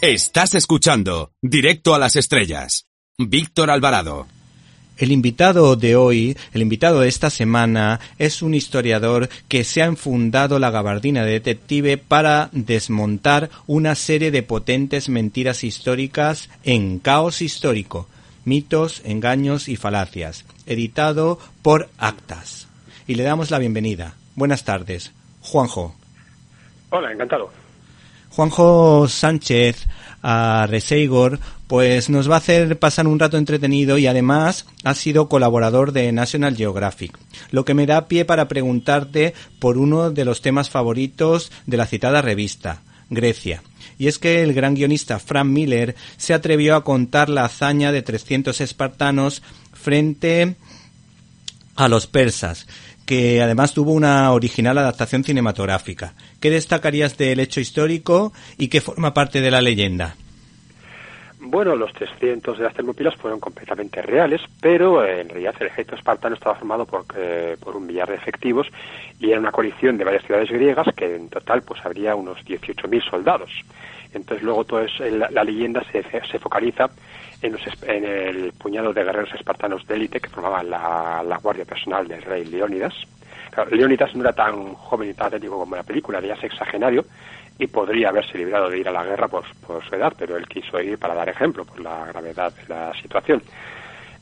[0.00, 2.86] Estás escuchando Directo a las Estrellas.
[3.18, 4.26] Víctor Alvarado.
[4.96, 9.86] El invitado de hoy, el invitado de esta semana, es un historiador que se ha
[9.86, 17.42] enfundado la gabardina de detective para desmontar una serie de potentes mentiras históricas en Caos
[17.42, 18.08] Histórico,
[18.44, 22.68] mitos, engaños y falacias, editado por Actas.
[23.06, 24.14] Y le damos la bienvenida.
[24.36, 25.12] Buenas tardes.
[25.40, 25.94] Juanjo.
[26.90, 27.50] Hola, encantado.
[28.30, 29.86] Juanjo Sánchez
[30.22, 35.28] a Reseigor, pues nos va a hacer pasar un rato entretenido y además ha sido
[35.28, 37.18] colaborador de National Geographic,
[37.50, 41.86] lo que me da pie para preguntarte por uno de los temas favoritos de la
[41.86, 43.62] citada revista, Grecia.
[43.98, 48.02] Y es que el gran guionista Frank Miller se atrevió a contar la hazaña de
[48.02, 50.67] 300 espartanos frente a
[51.86, 52.66] los persas,
[53.06, 56.14] que además tuvo una original adaptación cinematográfica.
[56.40, 60.16] ¿Qué destacarías del hecho histórico y qué forma parte de la leyenda?
[61.40, 65.94] Bueno, los 300 de las termopilas fueron completamente reales, pero eh, en realidad el ejército
[65.94, 68.66] espartano estaba formado por, eh, por un millar de efectivos
[69.20, 73.08] y era una coalición de varias ciudades griegas que en total pues habría unos 18.000
[73.08, 73.50] soldados.
[74.12, 76.90] Entonces luego toda la, la, leyenda se, se focaliza
[77.42, 82.06] en, los, en, el puñado de guerreros espartanos de élite que formaban la, guardia personal
[82.06, 82.94] del rey Leónidas.
[83.70, 87.04] Leónidas no era tan joven y tan atlético como en la película, era sexagenario
[87.58, 90.46] y podría haberse librado de ir a la guerra por, por, su edad, pero él
[90.46, 93.42] quiso ir para dar ejemplo por la gravedad de la situación.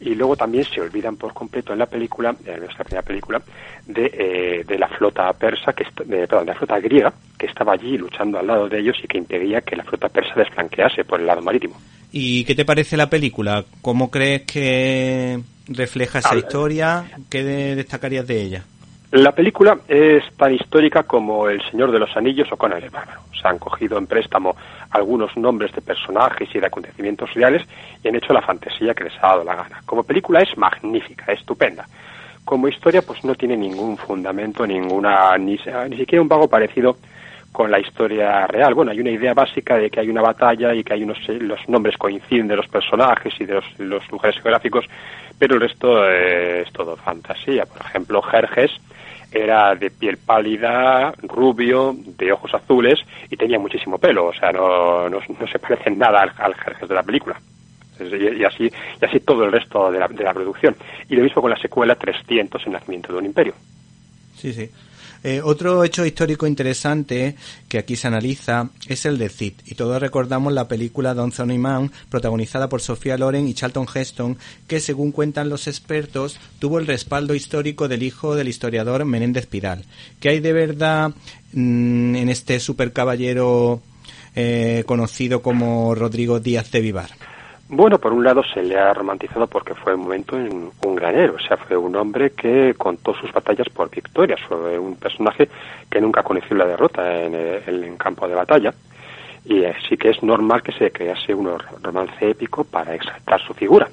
[0.00, 3.42] Y luego también se olvidan por completo en la película, en nuestra primera película,
[3.86, 7.72] de, eh, de la flota persa, que de, perdón, de la flota griega, que estaba
[7.72, 11.20] allí luchando al lado de ellos y que impedía que la flota persa desflanquease por
[11.20, 11.76] el lado marítimo.
[12.18, 13.62] ¿Y qué te parece la película?
[13.82, 17.04] ¿Cómo crees que refleja esa historia?
[17.28, 18.64] ¿Qué destacarías de ella?
[19.10, 23.20] La película es tan histórica como El Señor de los Anillos o Conan el Bárbaro.
[23.38, 24.56] Se han cogido en préstamo
[24.92, 27.68] algunos nombres de personajes y de acontecimientos reales
[28.02, 29.82] y han hecho la fantasía que les ha dado la gana.
[29.84, 31.86] Como película es magnífica, estupenda.
[32.46, 35.60] Como historia, pues no tiene ningún fundamento, ninguna, ni,
[35.90, 36.96] ni siquiera un vago parecido
[37.56, 38.74] con la historia real.
[38.74, 41.66] Bueno, hay una idea básica de que hay una batalla y que hay unos los
[41.70, 44.84] nombres coinciden de los personajes y de los, los lugares geográficos,
[45.38, 47.64] pero el resto eh, es todo fantasía.
[47.64, 48.72] Por ejemplo, Jerjes
[49.32, 52.98] era de piel pálida, rubio, de ojos azules
[53.30, 56.90] y tenía muchísimo pelo, o sea, no, no, no se parece nada al, al Jerjes
[56.90, 57.40] de la película.
[57.98, 60.76] Y, así y así todo el resto de la, de la producción.
[61.08, 63.54] Y lo mismo con la secuela 300, El nacimiento de un imperio.
[64.34, 64.70] Sí, sí.
[65.24, 67.36] Eh, otro hecho histórico interesante
[67.68, 71.58] que aquí se analiza es el de Cid, y todos recordamos la película Don Zony
[71.58, 76.86] Man, protagonizada por Sofía Loren y Charlton Heston, que según cuentan los expertos, tuvo el
[76.86, 79.84] respaldo histórico del hijo del historiador Menéndez Pidal.
[80.20, 81.12] ¿Qué hay de verdad
[81.52, 83.82] mmm, en este super caballero
[84.34, 87.35] eh, conocido como Rodrigo Díaz de Vivar?
[87.68, 91.34] Bueno, por un lado se le ha romantizado porque fue un momento en un granero,
[91.34, 95.48] o sea, fue un hombre que contó sus batallas por victorias, fue un personaje
[95.90, 98.72] que nunca conoció la derrota en el campo de batalla
[99.44, 101.50] y sí que es normal que se crease un
[101.82, 103.88] romance épico para exaltar su figura.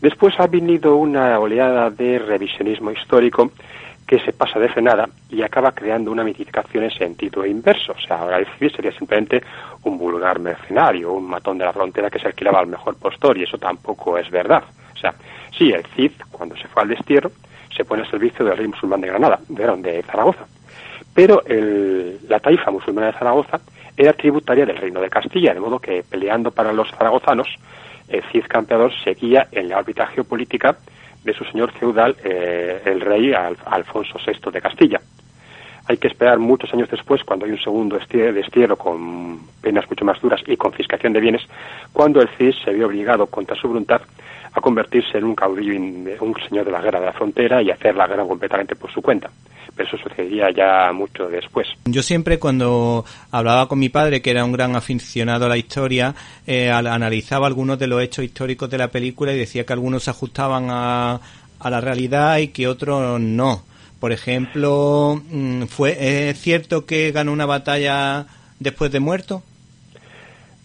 [0.00, 3.52] Después ha venido una oleada de revisionismo histórico
[4.10, 7.92] que se pasa de frenada y acaba creando una mitificación en sentido inverso.
[7.92, 9.40] O sea, ahora el Cid sería simplemente
[9.84, 13.44] un vulgar mercenario, un matón de la frontera que se alquilaba al mejor postor, y
[13.44, 14.64] eso tampoco es verdad.
[14.92, 15.14] O sea,
[15.56, 17.30] sí, el Cid, cuando se fue al destierro,
[17.72, 20.44] se pone al servicio del rey musulmán de Granada, de, de Zaragoza.
[21.14, 23.60] Pero el, la taifa musulmana de Zaragoza
[23.96, 27.46] era tributaria del reino de Castilla, de modo que peleando para los zaragozanos,
[28.08, 30.76] el Cid campeador seguía en la órbita geopolítica
[31.24, 35.00] de su señor feudal, eh, el rey Al Alfonso VI de Castilla.
[35.90, 40.20] Hay que esperar muchos años después, cuando hay un segundo destierro con penas mucho más
[40.20, 41.42] duras y confiscación de bienes,
[41.92, 44.00] cuando el Cid se vio obligado contra su voluntad
[44.52, 47.96] a convertirse en un caudillo, un señor de la guerra de la frontera y hacer
[47.96, 49.32] la guerra completamente por su cuenta.
[49.74, 51.66] Pero eso sucedería ya mucho después.
[51.86, 56.14] Yo siempre cuando hablaba con mi padre, que era un gran aficionado a la historia,
[56.46, 60.10] eh, analizaba algunos de los hechos históricos de la película y decía que algunos se
[60.10, 61.18] ajustaban a,
[61.58, 63.64] a la realidad y que otros no.
[64.00, 68.26] Por ejemplo, mm, ¿fue, ¿es cierto que ganó una batalla
[68.58, 69.42] después de muerto?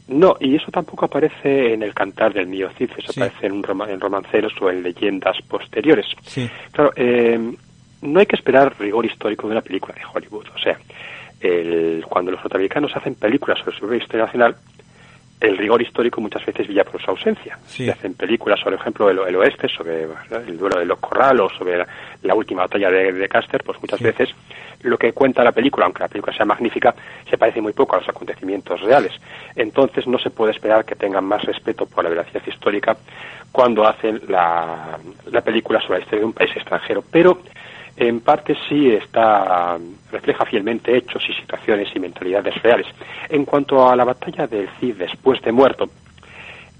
[0.08, 3.20] No, y eso tampoco aparece en el cantar del mío Cid, eso sí.
[3.22, 6.06] aparece en, un rom en romanceros o en leyendas posteriores.
[6.24, 6.50] Sí.
[6.72, 7.56] Claro, eh,
[8.02, 10.46] no hay que esperar rigor histórico de una película de Hollywood.
[10.56, 10.78] O sea,
[11.42, 14.56] el, cuando los norteamericanos hacen películas sobre su historia nacional,
[15.40, 17.58] el rigor histórico muchas veces brilla por su ausencia.
[17.68, 21.86] Se hacen películas, por ejemplo, el, el oeste, sobre el duelo de los corralos, sobre
[22.24, 24.30] la, última batalla de, de, Caster, pues muchas veces
[24.82, 26.96] lo que cuenta la película, aunque la película sea magnífica,
[27.30, 29.14] se parece muy poco a los acontecimientos reales.
[29.56, 32.96] Entonces no se puede esperar que tengan más respeto por la veracidad histórica
[33.52, 34.98] cuando hacen la,
[35.32, 37.04] la película sobre la historia de un país extranjero.
[37.10, 37.40] Pero
[37.98, 39.78] en parte sí está
[40.12, 42.88] refleja fielmente hechos y situaciones y mentalidades reales.
[43.30, 45.90] En cuanto a la batalla del Cid después de muerto,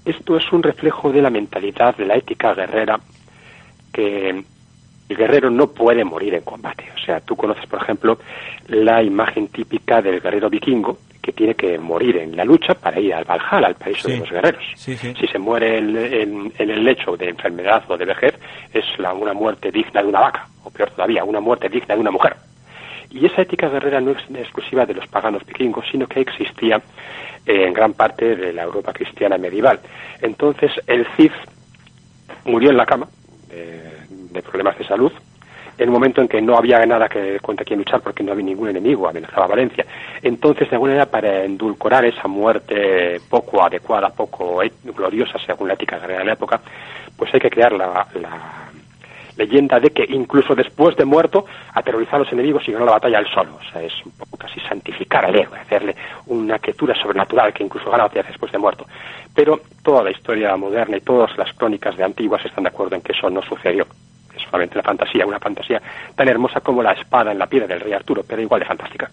[0.04, 3.00] esto es un reflejo de la mentalidad, de la ética guerrera,
[3.92, 4.44] que
[5.08, 6.84] el guerrero no puede morir en combate.
[6.94, 8.18] O sea, tú conoces, por ejemplo,
[8.68, 13.12] la imagen típica del guerrero vikingo, que tiene que morir en la lucha para ir
[13.12, 14.62] al Valhalla, al país de los guerreros.
[14.76, 18.38] Si se muere en, el lecho de enfermedad o de vejez,
[18.72, 22.00] es la, una muerte digna de una vaca, o peor todavía, una muerte digna de
[22.00, 22.36] una mujer.
[23.10, 26.80] Y esa ética guerrera no es exclusiva de los paganos vikingos, sino que existía
[27.44, 29.80] en gran parte de la Europa cristiana medieval.
[30.22, 31.32] Entonces, el Cid
[32.44, 33.08] murió en la cama
[33.50, 35.10] de problemas de salud,
[35.78, 38.44] en un momento en que no había nada que contra quien luchar porque no había
[38.44, 39.84] ningún enemigo, amenazaba Valencia.
[40.22, 45.98] Entonces, de alguna manera, para endulcorar esa muerte poco adecuada, poco gloriosa, según la ética
[45.98, 46.60] de la época,
[47.16, 48.06] pues hay que crear la,
[49.36, 51.44] leyenda de que incluso después de muerto
[51.74, 53.56] aterrorizar a los enemigos y ganó la batalla él solo.
[53.56, 55.94] O sea, es un poco casi santificar al héroe, hacerle
[56.28, 58.86] una criatura sobrenatural que incluso gana la batalla después de muerto.
[59.34, 63.02] Pero toda la historia moderna y todas las crónicas de antiguas están de acuerdo en
[63.02, 63.86] que eso no sucedió
[64.52, 65.80] la fantasía, una fantasía
[66.14, 69.10] tan hermosa como la espada en la piedra del rey Arturo, pero igual de fantástica.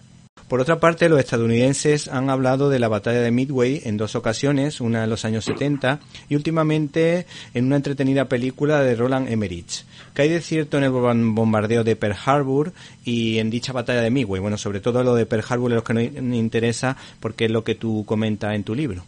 [0.48, 4.80] Por otra parte, los estadounidenses han hablado de la batalla de Midway en dos ocasiones,
[4.80, 9.84] una en los años 70 y últimamente en una entretenida película de Roland Emmerich.
[10.14, 12.72] ¿Qué hay de cierto en el bombardeo de Pearl Harbor
[13.04, 14.40] y en dicha batalla de Midway?
[14.40, 17.64] Bueno, sobre todo lo de Pearl Harbor es lo que nos interesa porque es lo
[17.64, 19.02] que tú comentas en tu libro.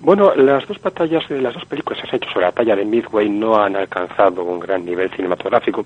[0.00, 2.86] Bueno, las dos batallas, las dos películas que se han hecho sobre la batalla de
[2.86, 5.84] Midway no han alcanzado un gran nivel cinematográfico.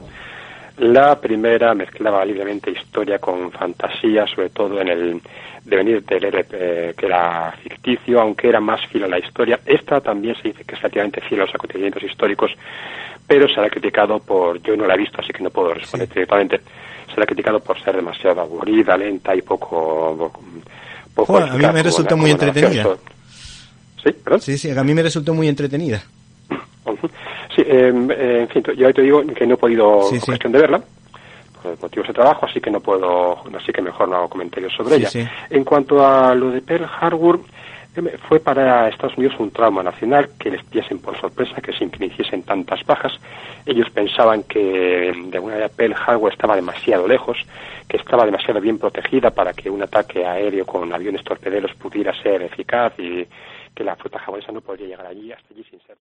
[0.79, 5.21] La primera mezclaba libremente historia con fantasía, sobre todo en el
[5.65, 9.59] devenir del héroe eh, que era ficticio, aunque era más fiel a la historia.
[9.67, 12.53] Esta también se dice que es relativamente fiel a los acontecimientos históricos,
[13.27, 16.09] pero se ha criticado por, yo no la he visto, así que no puedo responder
[16.09, 16.61] directamente,
[17.13, 20.33] se la ha criticado por ser demasiado aburrida, lenta y poco...
[21.15, 22.97] poco a mí me resulta muy entretenida.
[24.05, 24.41] Sí, ¿perdón?
[24.41, 26.03] Sí, sí, a mí me resultó muy entretenida.
[27.55, 30.83] Sí, em, eh, en fin, yo te digo que no he podido cuestión de verla
[31.63, 34.97] por motivos de trabajo, así que no puedo, así que mejor no hago comentarios sobre
[34.97, 35.09] ella.
[35.49, 37.41] En cuanto a lo de Pearl Harbor,
[37.97, 41.85] em, fue para Estados Unidos un trauma nacional que les piesen por sorpresa, que se
[41.85, 43.13] hiciesen tantas bajas.
[43.65, 47.39] Ellos pensaban que em, de alguna manera Pearl Harbor estaba demasiado lejos,
[47.89, 52.43] que estaba demasiado bien protegida para que un ataque aéreo con aviones torpederos pudiera ser
[52.43, 53.27] eficaz y
[53.75, 55.97] que la flota japonesa no podría llegar allí hasta allí sin ser.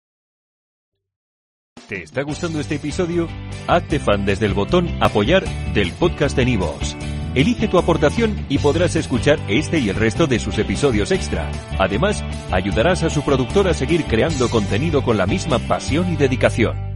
[1.87, 3.27] ¿Te está gustando este episodio?
[3.67, 5.43] Hazte fan desde el botón apoyar
[5.73, 6.95] del podcast de Nivos.
[7.35, 11.51] Elige tu aportación y podrás escuchar este y el resto de sus episodios extra.
[11.79, 16.92] Además, ayudarás a su productor a seguir creando contenido con la misma pasión y dedicación.